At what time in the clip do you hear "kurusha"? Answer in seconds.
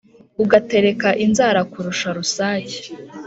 1.71-2.07